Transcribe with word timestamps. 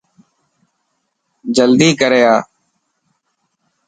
جلدي 1.55 1.89
ڪر 1.99 2.11
آ. 2.35 2.37